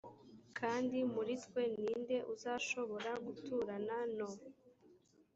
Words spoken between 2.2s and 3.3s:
uzashobora